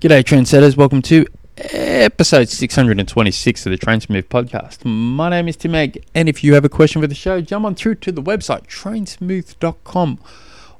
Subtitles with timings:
[0.00, 0.78] G'day, trendsetters.
[0.78, 1.26] Welcome to
[1.58, 4.82] episode 626 of the Trainsmooth podcast.
[4.86, 7.66] My name is Tim Egg, and if you have a question for the show, jump
[7.66, 10.18] on through to the website trainsmooth.com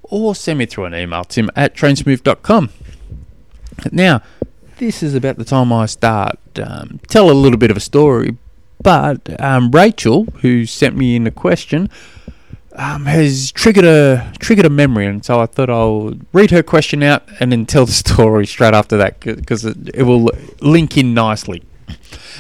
[0.05, 2.71] or send me through an email, tim at trainsmooth.com.
[3.93, 4.23] Now,
[4.79, 8.39] this is about the time I start um, tell a little bit of a story,
[8.83, 11.91] but um, Rachel, who sent me in a question,
[12.73, 17.03] um, has triggered a triggered a memory, and so I thought I'll read her question
[17.03, 20.31] out and then tell the story straight after that because it, it will
[20.61, 21.63] link in nicely,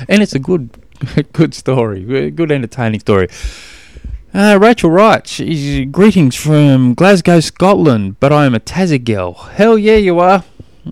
[0.08, 0.70] and it's a good
[1.32, 3.28] good story, good entertaining story.
[4.32, 9.32] Uh, Rachel Wright, she's, greetings from Glasgow, Scotland, but I am a Tassie girl.
[9.34, 10.44] Hell yeah, you are.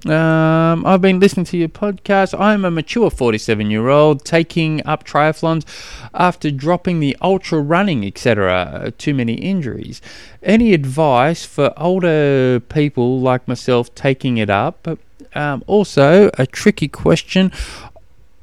[0.04, 2.38] Um, I've been listening to your podcast.
[2.38, 5.64] I'm a mature 47 year old taking up triathlons
[6.12, 8.92] after dropping the ultra running, etc.
[8.98, 10.02] Too many injuries.
[10.42, 14.86] Any advice for older people like myself taking it up?
[15.34, 17.50] Um, also, a tricky question.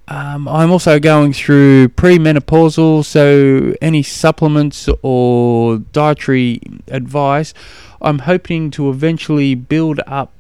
[0.08, 7.54] Um, I'm also going through premenopausal, so any supplements or dietary advice.
[8.02, 10.32] I'm hoping to eventually build up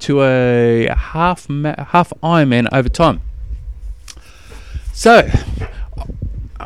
[0.00, 3.20] to a half ma- half Ironman over time.
[4.92, 5.28] So,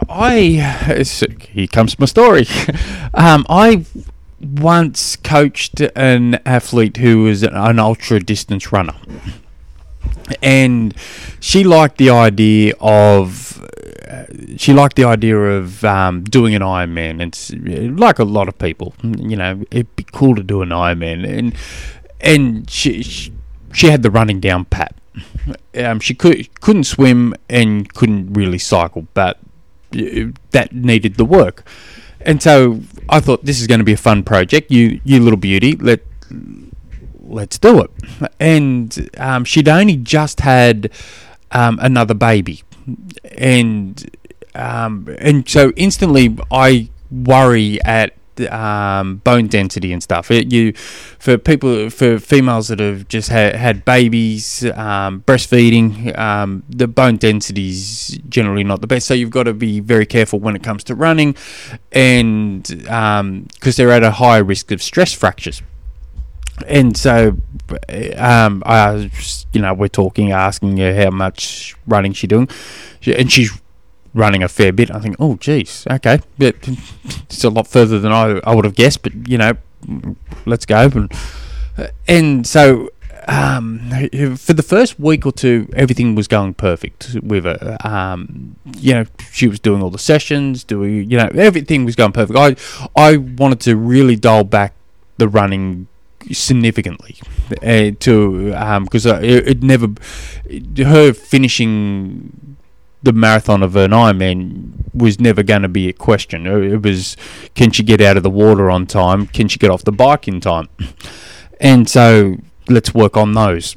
[0.09, 1.05] I
[1.51, 2.47] here comes my story.
[3.15, 3.85] um, I
[4.41, 8.95] once coached an athlete who was an ultra distance runner,
[10.43, 10.95] and
[11.41, 13.63] she liked the idea of
[14.09, 14.25] uh,
[14.57, 17.21] she liked the idea of um, doing an Ironman.
[17.21, 17.53] It's
[17.99, 21.55] like a lot of people, you know, it'd be cool to do an Ironman, and
[22.21, 24.95] and she, she, had the running down pat.
[25.77, 29.39] Um, she could couldn't swim and couldn't really cycle, but
[29.91, 31.67] that needed the work.
[32.21, 34.71] And so I thought this is going to be a fun project.
[34.71, 36.01] You you little beauty, let
[37.21, 37.91] let's do it.
[38.41, 40.91] And um, she'd only just had
[41.53, 42.63] um, another baby,
[43.37, 44.11] and
[44.55, 50.31] um, and so instantly I worry at um, bone density and stuff.
[50.31, 50.73] It, you
[51.19, 57.17] for people for females that have just had, had babies, um, breastfeeding, um, the bone
[57.17, 59.07] density is generally not the best.
[59.07, 61.37] So you've got to be very careful when it comes to running,
[61.93, 65.63] and because um, they're at a higher risk of stress fractures.
[66.67, 67.37] And so,
[68.17, 69.11] um, I,
[69.53, 72.49] you know, we're talking, asking her how much running she's doing,
[73.07, 73.53] and she's
[74.19, 74.91] running a fair bit.
[74.91, 79.03] I think, oh, geez, okay, it's a lot further than I, I would have guessed.
[79.03, 79.53] But you know,
[80.45, 80.91] let's go.
[80.95, 81.13] And,
[82.07, 82.91] and so
[83.29, 83.79] um,
[84.37, 87.77] for the first week or two, everything was going perfect with her.
[87.85, 92.13] Um, you know, she was doing all the sessions, doing you know everything was going
[92.13, 92.39] perfect.
[92.39, 92.57] I
[92.97, 94.75] I wanted to really dial back
[95.19, 95.89] the running
[96.33, 97.17] significantly
[97.63, 98.51] uh, to
[98.83, 99.89] because um, it, it never
[100.79, 102.57] her finishing
[103.09, 106.47] the marathon of an Ironman was never going to be a question.
[106.47, 107.17] It was,
[107.55, 109.27] can she get out of the water on time?
[109.29, 110.69] Can she get off the bike in time?
[111.59, 112.37] And so
[112.69, 113.77] let's work on those.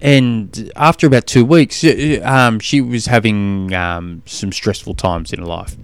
[0.00, 5.38] And after about two weeks, uh, um, she was having um, some stressful times in
[5.38, 5.76] her life.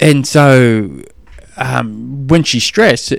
[0.00, 1.00] And so
[1.56, 3.16] um, when she's stressed, uh,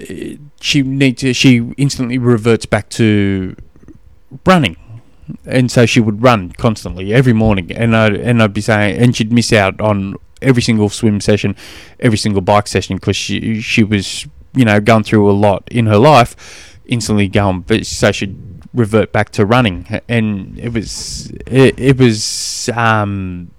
[0.60, 3.56] she needs to, she instantly reverts back to
[4.46, 4.76] running
[5.46, 9.16] and so she would run constantly every morning, and I and I'd be saying, and
[9.16, 11.56] she'd miss out on every single swim session,
[12.00, 15.86] every single bike session because she she was you know going through a lot in
[15.88, 18.38] her life, instantly going, but so she'd
[18.74, 23.52] revert back to running, and it was it, it was um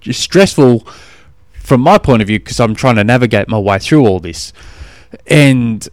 [0.00, 0.86] just stressful
[1.52, 4.52] from my point of view because I'm trying to navigate my way through all this,
[5.26, 5.88] and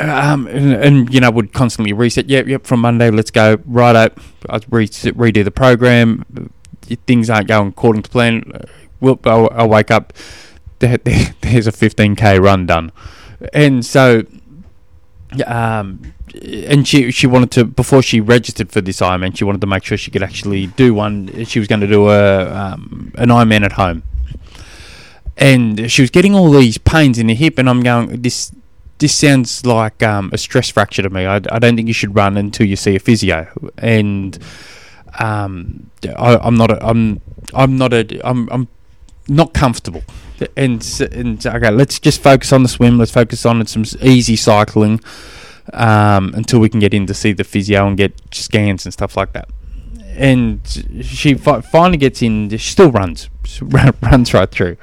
[0.00, 2.28] um, and, and, you know would constantly reset.
[2.28, 2.66] Yep, yep.
[2.66, 3.58] From Monday, let's go.
[3.66, 4.18] Right up.
[4.48, 6.24] I re- redo the program.
[7.06, 8.50] Things aren't going according to plan.
[9.00, 9.26] Whoop!
[9.26, 10.12] I, I wake up.
[10.78, 12.92] There, there, there's a 15k run done,
[13.52, 14.24] and so,
[15.46, 19.66] um, and she she wanted to before she registered for this Ironman, she wanted to
[19.66, 21.44] make sure she could actually do one.
[21.44, 24.02] She was going to do a um, an Ironman at home,
[25.36, 28.52] and she was getting all these pains in the hip, and I'm going this
[29.00, 31.24] this sounds like um, a stress fracture to me.
[31.26, 33.48] I, I, don't think you should run until you see a physio.
[33.78, 34.38] And
[35.18, 36.70] um, I, am not.
[36.70, 37.20] A, I'm.
[37.52, 38.20] I'm not a.
[38.22, 38.48] I'm.
[38.52, 38.68] I'm
[39.26, 40.02] not comfortable.
[40.56, 42.98] And and okay, let's just focus on the swim.
[42.98, 45.00] Let's focus on some easy cycling
[45.72, 49.16] um, until we can get in to see the physio and get scans and stuff
[49.16, 49.48] like that.
[50.14, 50.60] And
[51.02, 52.50] she fi- finally gets in.
[52.50, 53.30] She still runs.
[54.02, 54.76] runs right through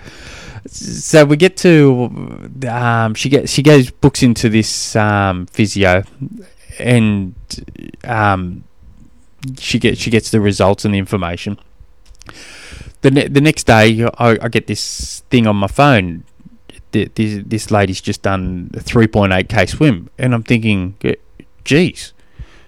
[0.68, 6.04] so we get to um, she gets she goes books into this um, physio,
[6.80, 7.34] and
[8.04, 8.64] um,
[9.60, 11.58] she gets she gets the results and the information.
[13.02, 16.24] The ne- the next day, I, I get this thing on my phone.
[16.92, 20.96] Th- This this lady's just done a three point eight k swim, and I'm thinking,
[21.64, 22.14] geez,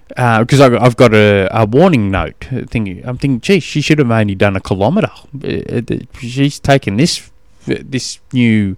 [0.08, 2.52] because I've, I've got a, a warning note.
[2.54, 5.12] uh, Thinking, I'm thinking, geez, she should have only done a kilometre.
[5.44, 7.32] Uh, uh, She's taken this
[7.70, 8.76] this new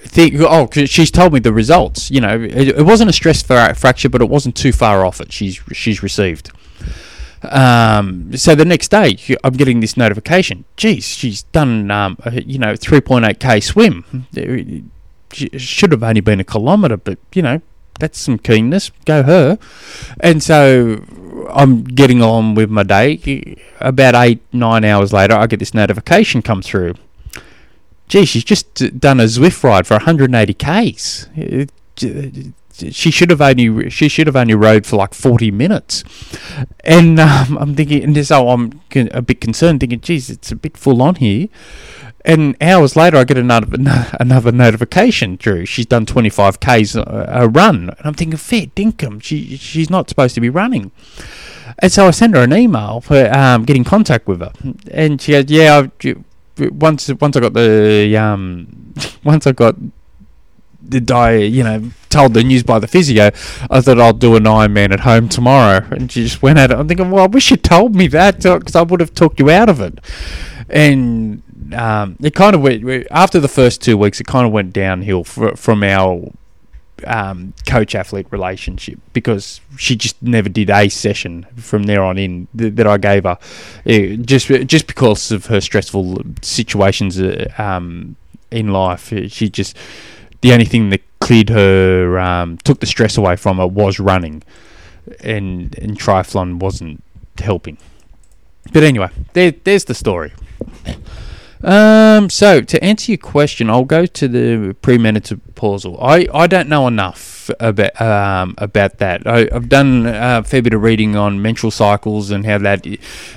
[0.00, 0.40] thing.
[0.42, 2.10] Oh, 'cause she's told me the results.
[2.10, 5.32] You know, it, it wasn't a stress fracture, but it wasn't too far off it.
[5.32, 6.50] She's she's received.
[7.42, 10.64] Um, so the next day, I'm getting this notification.
[10.76, 14.26] Geez, she's done, um, you know, 3.8k swim.
[15.32, 17.60] She should have only been a kilometre, but you know,
[18.00, 18.90] that's some keenness.
[19.04, 19.58] Go her.
[20.20, 21.04] And so
[21.50, 23.56] I'm getting on with my day.
[23.80, 26.94] About eight, nine hours later, I get this notification come through.
[28.08, 31.28] Gee, she's just done a Zwift ride for 180 k's.
[32.90, 36.04] She should have only she should have only rode for like 40 minutes,
[36.84, 40.76] and um, I'm thinking, and so I'm a bit concerned, thinking, geez, it's a bit
[40.76, 41.48] full on here.
[42.24, 43.66] And hours later, I get another
[44.20, 45.36] another notification.
[45.36, 49.90] Drew, she's done 25 k's a, a run, and I'm thinking, fair dinkum, she she's
[49.90, 50.92] not supposed to be running.
[51.80, 54.52] And so I send her an email for um, get in contact with her,
[54.90, 56.24] and she goes, yeah, I've,
[56.60, 58.94] once once I got the um
[59.24, 59.76] once I got
[60.88, 63.26] the diet, you know, told the news by the physio,
[63.70, 66.78] I thought I'll do an Ironman at home tomorrow, and she just went at it.
[66.78, 69.50] I'm thinking, well, I wish you told me that because I would have talked you
[69.50, 69.98] out of it.
[70.70, 71.42] And
[71.74, 74.20] um, it kind of went after the first two weeks.
[74.20, 76.30] It kind of went downhill fr- from our
[77.06, 82.48] um, coach athlete relationship because she just never did a session from there on in
[82.56, 83.38] th- that I gave her,
[83.86, 88.16] Eh, just just because of her stressful situations uh, um,
[88.50, 89.12] in life.
[89.28, 89.76] She just
[90.40, 94.42] the only thing that cleared her, um, took the stress away from her was running,
[95.20, 97.02] and and triathlon wasn't
[97.38, 97.78] helping.
[98.72, 100.32] But anyway, there, there's the story.
[101.62, 105.98] Um, so to answer your question, I'll go to the premenopausal.
[106.00, 109.26] I, I don't know enough about um, about that.
[109.26, 112.86] I, I've done a fair bit of reading on menstrual cycles and how that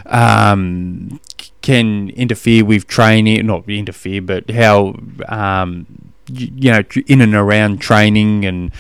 [0.06, 1.20] um,
[1.62, 3.46] can interfere with training.
[3.46, 4.96] Not interfere, but how
[5.28, 8.72] um, you know in and around training and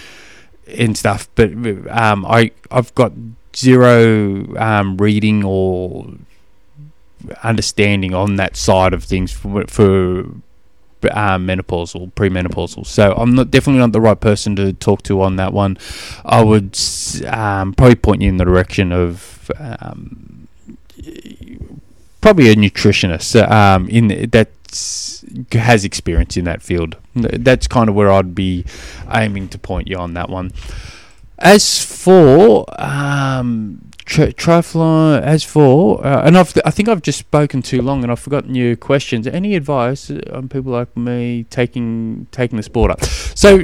[0.67, 1.29] and stuff.
[1.35, 1.51] But
[1.89, 3.13] um, I I've got
[3.55, 6.07] zero um, reading or
[7.43, 10.25] understanding on that side of things for, for
[11.11, 12.85] um, menopausal, premenopausal.
[12.85, 15.77] So I'm not definitely not the right person to talk to on that one.
[16.25, 16.77] I would
[17.27, 20.47] um, probably point you in the direction of um,
[22.21, 24.49] probably a nutritionist um, in that
[25.51, 26.95] has experience in that field.
[27.15, 28.65] That's kind of where I'd be
[29.11, 30.51] aiming to point you on that one.
[31.39, 37.61] As for um, tri- triathlon, as for, uh, and I've, I think I've just spoken
[37.61, 39.27] too long, and I've forgotten your questions.
[39.27, 43.03] Any advice on people like me taking taking the sport up?
[43.03, 43.63] So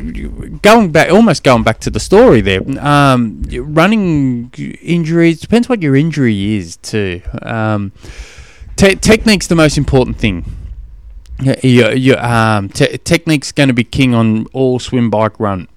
[0.62, 2.62] going back, almost going back to the story there.
[2.80, 4.51] Um, running
[4.81, 7.22] injuries depends what your injury is too.
[7.42, 7.92] Um,
[8.75, 10.45] te- technique's the most important thing.
[11.62, 15.68] Your, your um, te- technique's going to be king on all swim, bike, run.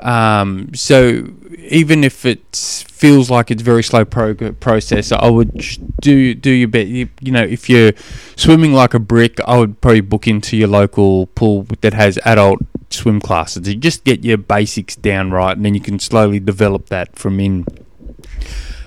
[0.00, 2.56] Um, so even if it
[2.90, 5.52] feels like it's very slow prog- process, I would
[6.00, 6.88] do do your best.
[6.88, 7.92] You, you know, if you're
[8.36, 12.60] swimming like a brick, I would probably book into your local pool that has adult
[12.90, 13.68] swim classes.
[13.68, 17.38] You just get your basics down right, and then you can slowly develop that from
[17.38, 17.66] in.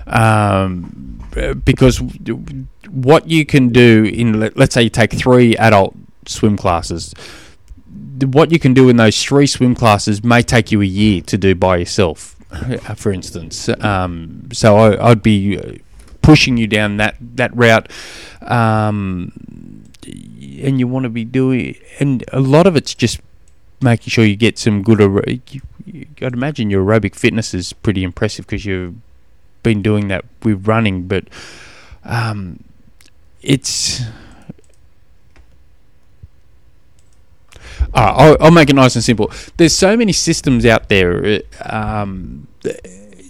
[0.07, 1.21] Um,
[1.63, 2.01] because
[2.89, 5.95] what you can do in let- let's say you take three adult
[6.25, 7.13] swim classes
[8.21, 11.37] what you can do in those three swim classes may take you a year to
[11.37, 12.35] do by yourself
[12.95, 13.69] for instance.
[13.69, 15.73] Um, so I, I'd be uh,
[16.21, 17.89] pushing you down that that route.
[18.41, 19.31] Um,
[20.05, 23.19] and you want to be doing and a lot of it's just
[23.81, 27.71] making sure you get some good aer- you, you, I'd imagine your aerobic fitness is
[27.73, 28.95] pretty impressive because you've
[29.61, 31.25] been doing that with running but
[32.03, 32.63] um,
[33.41, 34.01] it's
[37.95, 39.31] Alright, I'll, I'll make it nice and simple.
[39.57, 41.25] There's so many systems out there.
[41.25, 41.39] uh,
[42.01, 42.47] Um,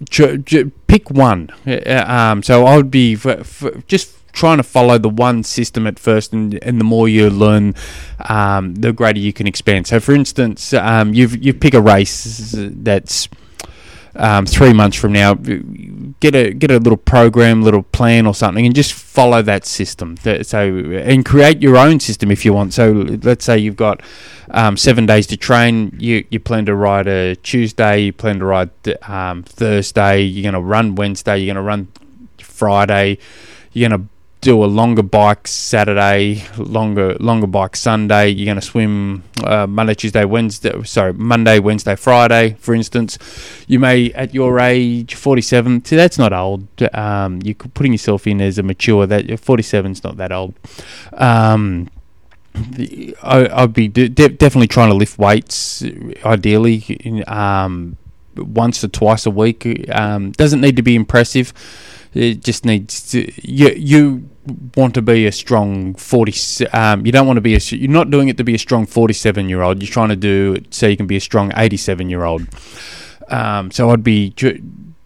[0.10, 1.50] j- j- pick one.
[1.67, 5.86] Uh, Um, so I would be f- f- just trying to follow the one system
[5.86, 7.75] at first, and, and the more you learn,
[8.29, 9.86] um, the greater you can expand.
[9.88, 13.27] So, for instance, um, you've you pick a race that's
[14.15, 15.34] um, three months from now.
[15.34, 20.17] get a get a little program, little plan or something, and just follow that system.
[20.43, 22.74] So and create your own system if you want.
[22.74, 24.01] So let's say you've got
[24.51, 25.96] um, seven days to train.
[26.00, 28.00] You you plan to ride a Tuesday.
[28.01, 28.70] You plan to ride
[29.03, 30.22] um, Thursday.
[30.22, 31.38] You're going to run Wednesday.
[31.38, 31.88] You're going to run
[32.39, 33.17] Friday.
[33.72, 34.12] You're going to
[34.43, 38.27] do a longer bike Saturday, longer longer bike Sunday.
[38.29, 40.83] You're going to swim uh, Monday, Tuesday, Wednesday.
[40.83, 43.17] Sorry, Monday, Wednesday, Friday, for instance.
[43.67, 45.85] You may, at your age, 47.
[45.85, 46.67] See, that's not old.
[46.93, 49.07] Um, you're putting yourself in as a mature.
[49.07, 50.53] That 47 is not that old.
[51.13, 51.89] Um,
[53.23, 55.83] I, would be de- definitely trying to lift weights,
[56.25, 57.95] ideally, um,
[58.35, 59.89] once or twice a week.
[59.89, 61.53] Um, doesn't need to be impressive.
[62.13, 64.29] It just needs to, you you
[64.75, 68.09] want to be a strong 40 um, you don't want to be a you're not
[68.09, 70.88] doing it to be a strong 47 year old you're trying to do it so
[70.88, 72.47] you can be a strong 87 year old
[73.29, 74.33] um, so I'd be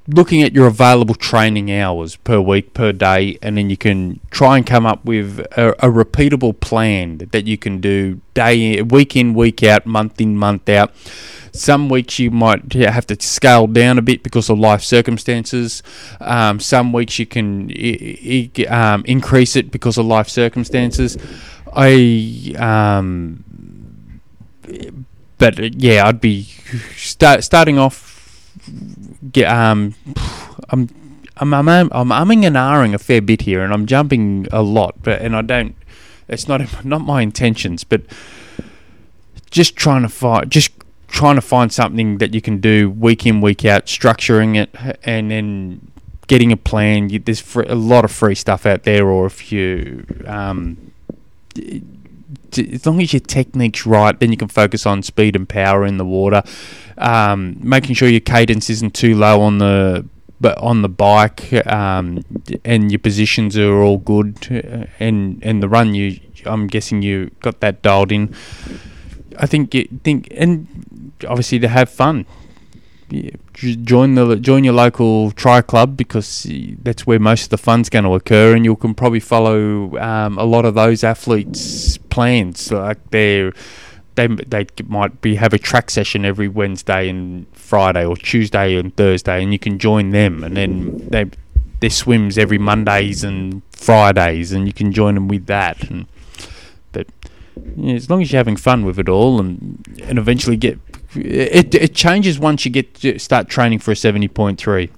[0.08, 4.58] looking at your available training hours per week per day and then you can try
[4.58, 9.34] and come up with a, a repeatable plan that you can do day week in
[9.34, 10.94] week out month in month out
[11.58, 15.84] some weeks you might have to scale down a bit because of life circumstances.
[16.22, 21.18] Um, some weeks you can I- I- um, increase it because of life circumstances.
[21.74, 23.44] I, um,
[25.38, 26.44] but uh, yeah, I'd be
[26.96, 28.16] start, starting off.
[29.32, 29.94] Get, um,
[30.70, 30.90] I'm,
[31.38, 34.96] I'm, I'm, I'm umming and ahhing a fair bit here, and I'm jumping a lot,
[35.04, 35.76] but and I don't.
[36.28, 38.02] It's not not my intentions, but
[39.52, 40.72] just trying to find just
[41.08, 45.32] trying to find something that you can do week in week out, structuring it, and
[45.32, 45.92] then
[46.28, 47.10] getting a plan.
[47.10, 50.92] You, there's a lot of free stuff out there, or if you, um,
[51.56, 55.98] as long as your technique's right, then you can focus on speed and power in
[55.98, 56.44] the water.
[56.98, 60.06] Um, making sure your cadence isn't too low on the
[60.40, 62.24] but on the bike um,
[62.64, 64.38] and your positions are all good
[65.00, 68.36] and and the run you I'm guessing you got that dialed in
[69.40, 70.68] I think you think and
[71.28, 72.26] obviously to have fun.
[73.10, 76.46] Yeah, Join the join your local tri club because
[76.84, 80.38] that's where most of the fun's going to occur, and you can probably follow um,
[80.38, 82.72] a lot of those athletes' plans.
[82.72, 83.52] Like they
[84.14, 88.96] they they might be have a track session every Wednesday and Friday, or Tuesday and
[88.96, 91.26] Thursday, and you can join them, and then they
[91.80, 95.90] their swims every Mondays and Fridays, and you can join them with that.
[95.90, 96.08] And
[96.92, 97.08] but
[97.76, 100.80] yeah, as long as you're having fun with it all, and and eventually get
[101.16, 104.90] it it changes once you get to start training for a seventy point three.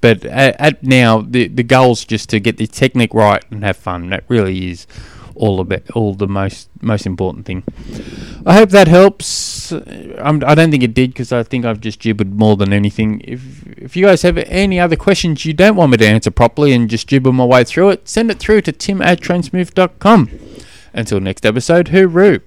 [0.00, 3.76] But at, at now, the the goal's just to get the technique right and have
[3.76, 4.10] fun.
[4.10, 4.86] That really is
[5.34, 7.64] all about all the most most important thing.
[8.46, 9.72] I hope that helps.
[9.72, 12.72] I'm, I do not think it did because I think I've just gibbered more than
[12.72, 13.20] anything.
[13.24, 16.72] If if you guys have any other questions you don't want me to answer properly
[16.72, 20.30] and just gibber my way through it, send it through to tim at trainsmooth.com.
[20.92, 22.40] Until next episode, hooroo!